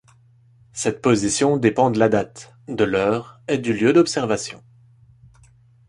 [0.73, 4.63] Cette position dépend de la date, de l'heure et du lieu d'observation.